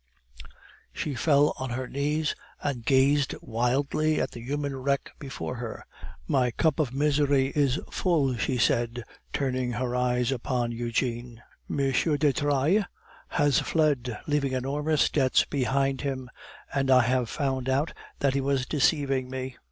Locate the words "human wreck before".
4.41-5.57